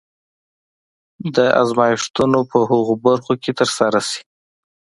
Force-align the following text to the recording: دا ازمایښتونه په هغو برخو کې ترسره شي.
دا 1.35 1.47
ازمایښتونه 1.61 2.39
په 2.51 2.59
هغو 2.69 2.93
برخو 3.05 3.33
کې 3.43 3.51
ترسره 3.59 4.01
شي. 4.09 4.21